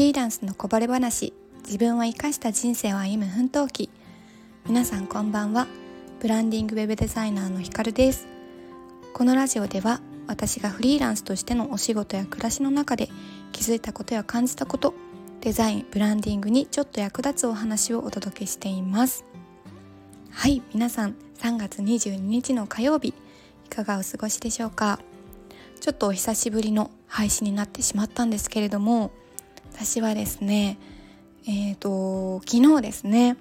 [0.00, 1.34] リーランスのこぼれ話。
[1.62, 3.90] 自分を生かした人生を歩む奮闘記。
[4.66, 5.66] 皆さんこんばんは。
[6.20, 8.26] ブランディングウェブデザイナーのひかるです。
[9.12, 13.10] このラジオでは私がフリーランスとしてのお仕事や暮らしの中で
[13.52, 14.94] 気づいたことや感じたこと
[15.42, 19.26] デザインブランディングにちょっと役立つお話をお届けしています。
[20.30, 24.98] はい皆さん3月22日の火曜日いかがお過ごしでしょうか？
[25.78, 29.10] ちょっとお久しぶりの配信になってしまったんですけれども
[29.82, 30.76] 私はですね
[31.46, 33.38] えっ、ー、と昨日ですね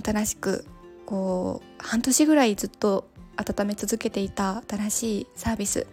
[0.00, 0.64] 新しく
[1.06, 5.88] こう半年ぐらいずっと温め続けていた新しいサービス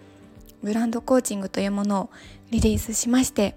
[0.62, 2.10] ブランドコーチングというものを
[2.52, 3.56] リリースしまして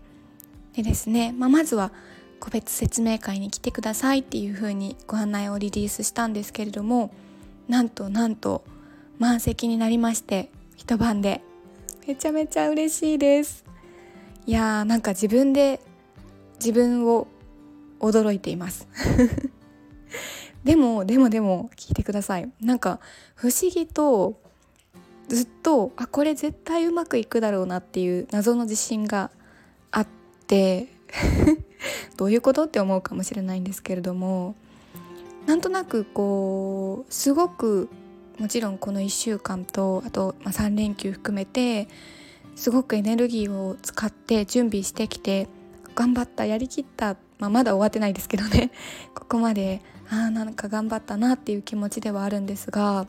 [0.74, 1.92] でですね、まあ、まずは
[2.40, 7.12] 個別説明会に来てくださいっていうふうにご案内をリリースしたんですけれども
[7.68, 8.64] なんとなんと
[9.18, 11.42] 満席になりまして一晩で。
[12.08, 13.64] めちゃめちゃ嬉しいです。
[14.44, 15.78] いやーなんか自分で
[16.62, 17.26] 自分を
[17.98, 18.86] 驚いています。
[20.62, 22.52] でもでもでも聞いてください。
[22.60, 23.00] なんか
[23.34, 24.40] 不思議と
[25.26, 29.30] ずっとあこれ絶対うまくいくだろうなっていう謎の自信が
[29.90, 30.06] あっ
[30.46, 30.88] て
[32.16, 34.54] どういうことって思うかもしれないんですけれども
[35.46, 37.88] なんとなくこうすごく
[38.38, 41.88] もちろんこの1週間とあと、3連休含めて
[42.56, 45.48] すごくエネルギーを使って準備してきて
[45.94, 48.70] 頑張ったやりきった、まあ、まだ終わってないですけどね。
[49.14, 53.06] ここまであなんか頑張ったなっていう気持ちではあるんですが。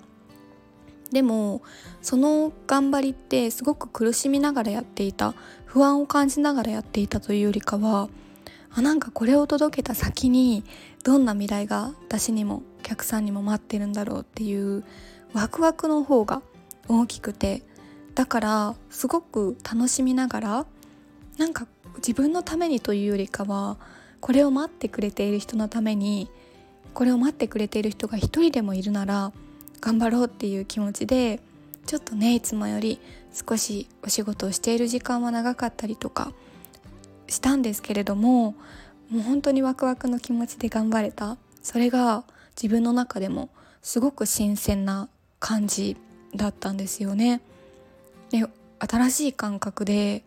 [1.11, 1.61] でも
[2.01, 8.09] その頑張りってすごく苦しみながらやっていた不安を感じながらやっていたというよりかは
[8.71, 10.63] あなんかこれを届けた先に
[11.03, 14.83] どんな未来が私にもお客さんにも待ってるんだろうっていう
[15.33, 16.41] ワクワクの方が
[16.87, 17.63] 大きくて。
[18.15, 20.65] だからすごく楽しみながら
[21.37, 21.67] なんか
[22.05, 23.77] 自分のためにというよりかは
[24.19, 26.29] これを待ってくれている人のために
[26.93, 29.31] これを待ってくれている人が一人でもいるなら
[29.79, 31.39] 頑張ろうっていう気持ちで
[31.85, 32.99] ちょっとねいつもより
[33.33, 36.33] 少しお仕事をしている時間は長かったりとか
[37.27, 38.55] したんですけれども
[39.09, 42.23] もう本当にワクワクの気持ちで頑張れたそれが
[42.55, 43.49] 自分の中でも
[43.81, 45.97] すごく新鮮な感じ
[46.35, 47.41] だったんですよね。
[48.29, 48.45] で
[48.79, 50.23] 新しい感覚で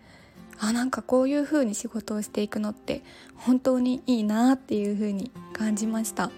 [0.58, 3.02] あなんかこういう風に仕事をしていくのって
[3.36, 6.30] 本当にいいなっていう風に感じました。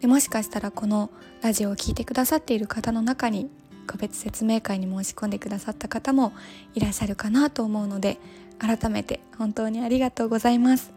[0.00, 1.10] でもしかしたらこの
[1.42, 3.50] ラジオを聴いてくださっている方の中に
[3.88, 6.32] 個別説明会に申し込んでくださった方も
[6.74, 8.18] いらっしゃるかなと思うので
[8.58, 10.92] 改めて本当にありがとうございます。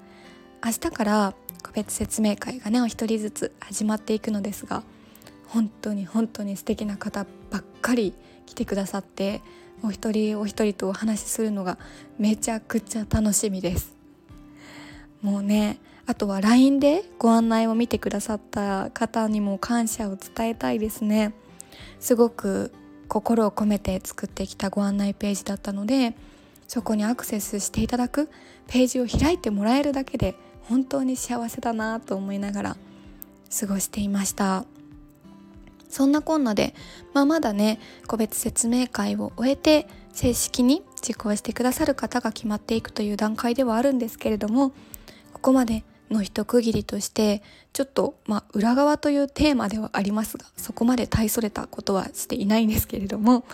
[0.64, 1.34] 明日から
[1.64, 4.84] 個別説明会がねお一人ずつ始まっていくのですが
[5.48, 8.14] 本当に本当に素敵な方ばっかり
[8.46, 9.42] 来てくださって
[9.84, 11.78] お一人お一人とお話しするのが
[12.18, 13.96] めちゃくちゃ楽しみです。
[15.22, 21.34] もうねあとは LINE でご案内を見てくださった方にも感謝を伝えたいですね。
[22.00, 22.72] すごく
[23.08, 26.16] 心を込めて作ってきたご案内ページだったので
[26.68, 28.30] そこにアクセスしていただく
[28.68, 32.78] ページを開いてもらえるだけで本当に幸せだなと思いながら
[33.60, 34.66] 過ごしていました。
[35.92, 36.74] そんなこんなで、
[37.14, 44.72] まあ、まだね個別説明会を終えて正式に実行してくださる方が決まっていくという段階ではあるんですけれども
[45.34, 47.42] ここまでの一区切りとして
[47.74, 53.46] ちょっと、まあ、裏側というテーマではありますがそこまで大それたことはしていないんですけれども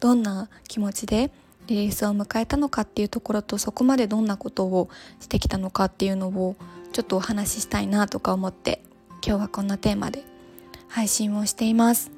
[0.00, 1.30] どんな気持ちで
[1.66, 4.90] リリースを迎えたのかっていうところとそこまでどんなことを
[5.20, 6.56] してきたのかっていうのを
[6.92, 8.82] ちょっとお話ししたいなとか思って
[9.26, 10.22] 今日はこんなテーマで
[10.94, 12.12] 配信をしています。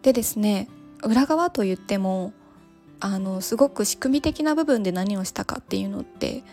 [0.00, 0.68] でですね
[1.02, 2.32] 裏側と言っても
[2.98, 6.44] あのすごく仕組み的な部分で何をしたかっていうのって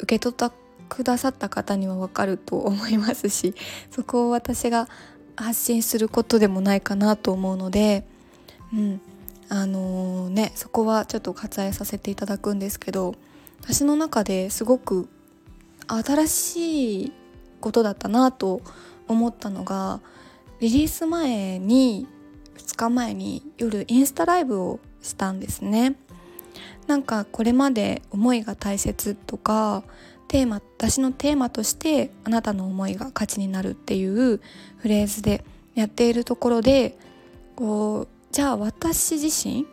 [0.00, 0.52] 受け取った
[0.90, 3.54] くださった方には分かると思いますし
[3.90, 4.86] そこを私が
[5.34, 8.06] 発信することでもないかなと思うので、
[8.70, 9.00] うん
[9.48, 13.14] あのー、ね、そこはちょっと割愛させていただくんですけど
[13.62, 15.08] 私の中ですごく
[15.86, 17.12] 新しい
[17.62, 18.60] ことだったなと
[19.08, 20.00] 思ったのが
[20.60, 22.06] リリース前に
[22.56, 25.96] 2日前に夜インスタライブをしたんですね。
[26.86, 29.84] なんかこれまで思いが大切とか
[30.28, 34.40] テーマ私のテーマとしてあなたの思いが価値になるっていう
[34.78, 36.98] フレーズでやっているところで
[37.56, 39.66] こうじゃあ私自身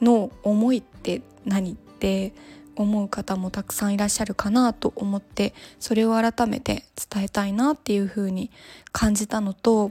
[0.00, 2.32] の思いって何って
[2.76, 8.50] 思う方もたくさんいらっしゃるかなと思ってそれを改めて伝えたいなっていうふうに
[8.92, 9.90] 感じたのと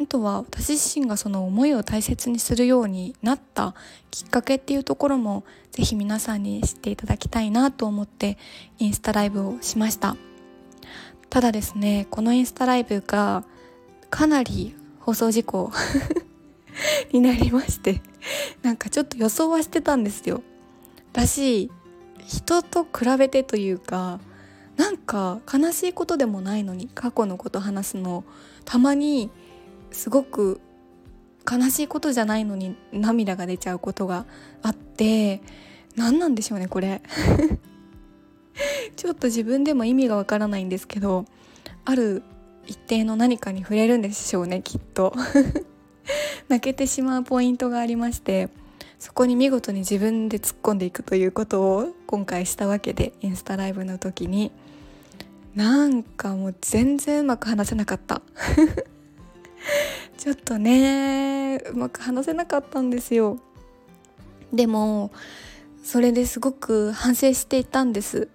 [0.00, 3.74] あとは私自身がその思いを大切にするようになった
[4.10, 8.36] きっかけっていうところもぜひ皆さんに知っていただきたいなと思って
[8.78, 10.16] インスタライブをしました。
[11.30, 13.44] ただですねこのインスタライブが
[14.10, 15.72] かなり放送事故
[17.12, 18.02] になりまして
[18.62, 20.42] なんかちょっと予想はしてたんですよ。
[21.12, 21.70] だし
[22.26, 24.20] 人と比べてというか
[24.76, 28.24] なんか悲しいことでもないのに過去のこと話すの
[28.64, 29.30] たまに
[29.90, 30.60] すごく
[31.50, 34.26] 悲しいことじゃないのに涙が出ちゃうことが
[34.62, 35.40] あって
[35.94, 37.02] 何なんでしょうねこれ。
[38.96, 41.26] ちょっと自分でも意味がわからないんですけど
[41.84, 42.22] ある
[42.66, 45.14] 一定の何かに触れるんでしょうねきっと。
[46.48, 48.48] 泣けてしまうポイントがありまして
[49.00, 54.52] そこに見事に自分で突っ込んでいくということを今回したわけでインスタライブの時に。
[55.56, 58.20] なんかもう全然うまく話せなかった。
[60.18, 63.38] ちょっとねうまく話せなかったんですよ。
[64.52, 65.10] でも
[65.82, 68.28] それですごく反省していたんです。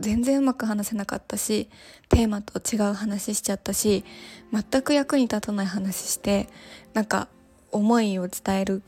[0.00, 1.70] 全然うまく話せなかったし
[2.10, 4.04] テーマと違う話しちゃったし
[4.52, 6.48] 全く役に立たない話して
[6.92, 7.28] なんか
[7.72, 8.82] 思いを伝える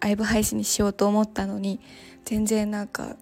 [0.00, 1.80] ライブ配信にしようと思ったのに
[2.26, 3.16] 全然なんか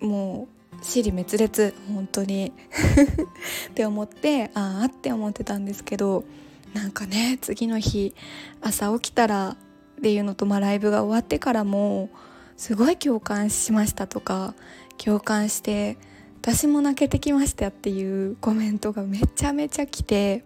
[0.00, 2.52] もう尻滅裂本当に。
[3.70, 6.24] って思ってああって思ってたんですけど
[6.72, 8.14] なんかね次の日
[8.60, 9.56] 朝起きたらっ
[10.02, 12.10] ていうのと、まあ、ライブが終わってからも
[12.56, 14.54] すごい共感しましたとか
[14.96, 15.98] 共感して
[16.40, 20.44] 私も泣けてきましたっていうコメントがめちゃめちゃ来て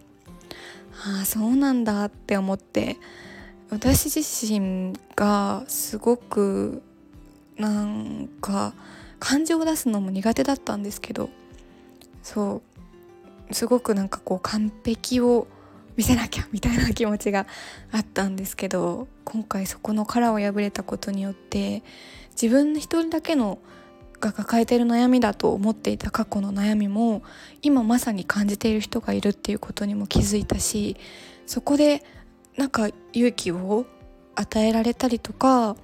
[1.05, 2.97] ああそうなんだって思って
[3.69, 6.81] 私自身がすごく
[7.57, 8.73] なんか
[9.19, 11.29] 感情を出すのも苦手だったんですけど
[12.21, 12.61] そ
[13.49, 15.47] うすごくなんかこう完璧を
[15.97, 17.47] 見せなきゃみたいな気持ちが
[17.91, 21.83] あったんですけど今回そこの殻を破れたことによって
[22.39, 23.57] 自分一人だけの
[24.19, 27.23] が抱えている悩みだと思っていた過去の悩みも
[27.61, 30.97] 今まさに感じている人がいるっていうことにも気づいたし
[31.45, 32.03] そこで
[32.57, 33.85] なんか勇気を
[34.35, 35.75] 与えられたりとか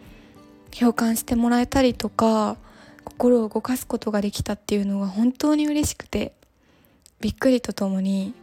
[0.71, 2.57] 共感してもらえたりとか
[3.03, 6.33] 心を動かすことができたっていうのが本当に嬉しくて
[7.19, 8.33] びっくりとともに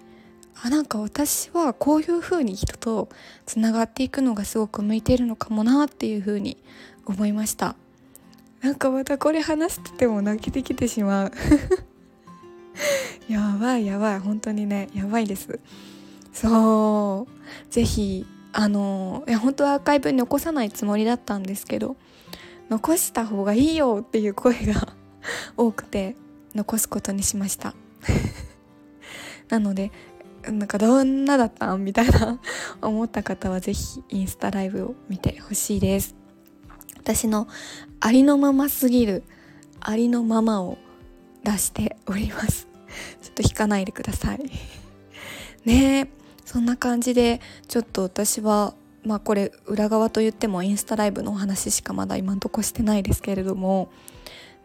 [0.63, 3.09] あなんか私はこういう風に人と
[3.47, 6.59] つながっていくのがすごく向いているのかもなっていう風に
[7.07, 7.77] 思いました。
[8.61, 11.33] なんかまたこれ話してても泣けてきてしまう。
[13.29, 15.61] やばいやばい本当にねやばいです。
[16.33, 17.73] そう。
[17.73, 21.97] ぜひあのいや本当はアーカイブに残さないつもりだったんですけど
[22.69, 24.95] 残した方がいいよっていう声が
[25.57, 26.17] 多くて
[26.55, 27.75] 残すことにしました。
[29.49, 29.91] なので
[30.45, 31.85] なんかどんなだったん？
[31.85, 32.39] みたいな。
[32.81, 36.15] 思った方は是非インスタライブを見てほしいです。
[36.97, 37.49] 私の
[38.01, 39.23] ありのまますぎる
[39.81, 40.79] ありのままを
[41.45, 42.69] 出しております。
[43.23, 44.51] ちょっと引かないでください。
[45.65, 46.21] ねえ。
[46.45, 53.91] そんな感じでちょっと私はまあこれ裏側と言ってもインスタライブのお話しかまだ今んとこしてないですけれども。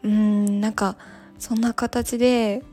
[0.04, 0.98] うーんなんか
[1.38, 2.64] そんな形で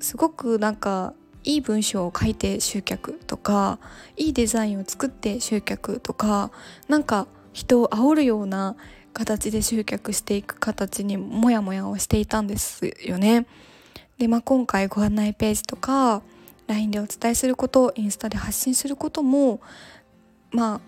[0.00, 1.14] すごくなんか
[1.44, 3.78] いい文章を書いて集客とか
[4.16, 6.50] いいデザインを作って集客とか
[6.88, 8.76] なんか人を煽るような
[9.12, 13.46] 形で集客していく形にモヤモヤをしていたんですよね。
[14.18, 16.22] で、まあ、今回ご案内ページとか
[16.66, 19.60] LINE でお伝えすることインスタで発信することも
[20.52, 20.80] まあ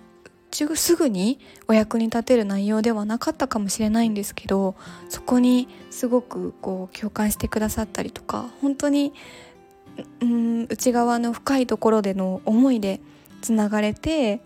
[0.74, 4.74] すぐにお役に立てる内容ではなかったかもしれないんですけど
[5.08, 9.14] そこにすごくこう共感してくださったりとか本当に
[10.20, 13.00] うん内側の深いところでの思いで
[13.40, 14.40] つながれて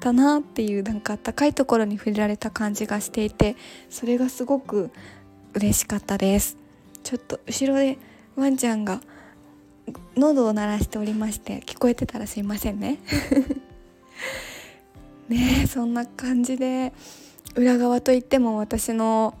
[0.00, 3.56] たなっていうなんか高いところに触れられた感じがしていて
[3.88, 4.90] それがすごく
[5.54, 6.56] 嬉しかったです。
[7.02, 7.98] ちょっと後ろで
[8.36, 9.00] ワンちゃんが
[10.16, 12.98] 喉を鳴らしておりまして聞こえてたらすいませんね。
[15.28, 16.92] ねそんな感じで
[17.54, 19.34] 裏側といっても私の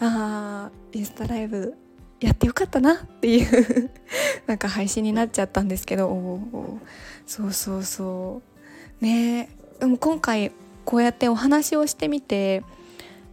[0.00, 1.76] あインスタライブ
[2.20, 3.90] やってよかったなっていう
[4.46, 6.40] なんか配信になっちゃったんですけど
[7.26, 8.42] そうそうそ
[9.00, 9.04] う。
[9.04, 10.50] ねでも今回
[10.84, 12.64] こうやってお話をしてみて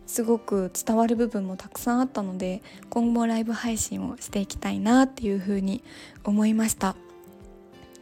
[0.06, 5.84] すごく伝わる部分もたくさんあったので今後ライブ配信をしていきたいなっていうふうに
[6.24, 6.96] 思いました。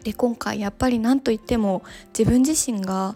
[0.04, 1.84] で今回やっぱり何といっても
[2.18, 3.16] 自分自身が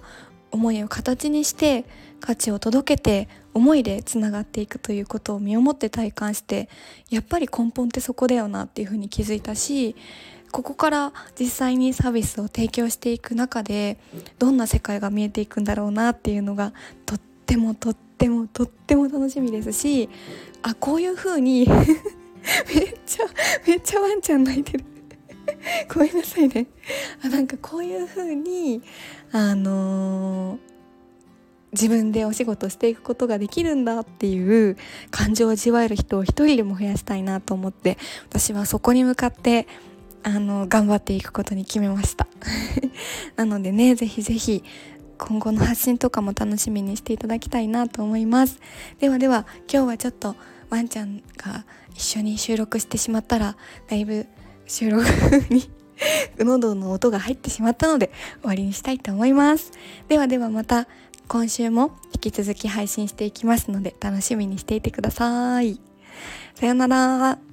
[0.52, 1.84] 思いを形にして
[2.22, 6.70] 価値を届けて思いでつながっていくということを身をもって体感して
[7.10, 9.96] やっぱり根本ってそこだよなっていうふうに気づいたし
[10.52, 13.98] ここから実際にサービスを提供していく中で
[14.38, 16.72] どんな世界が見えていくんだろうなっていうのが
[17.06, 20.10] とってもとってもとっても楽しみですし
[20.62, 23.26] あこういう風に めっちゃ
[23.66, 24.86] めっちゃワンちゃん泣いてる。
[25.94, 26.68] ごめんなさいね。
[27.24, 28.82] あなんかこういう風に
[29.32, 30.60] あのー、
[31.74, 34.78] 自分でお仕事していくことができるんだっていう
[35.12, 37.98] 感情を味わえる人を一人でも増やしたいなと思って
[38.30, 39.68] 私はそこに向かって
[40.24, 42.28] あの頑張っていくことに決めました。
[43.36, 44.64] なのでねぜひぜひ
[45.18, 48.60] 今後の発信とかも楽しみにしていただきたいなと思います。
[49.00, 50.36] ではでは今日はちょっと
[50.70, 53.56] ワンちゃんが一緒に収録してしまったら
[53.88, 54.28] だいぶ
[54.66, 55.06] 収録
[55.50, 55.70] に
[56.38, 59.72] 喉の音が入ってしまったので終わりにしたいと思います。
[60.08, 60.88] ではではまた
[61.27, 65.79] 今週も引き続き配信していきますので楽しみにしていてください。
[66.55, 67.47] さよなら。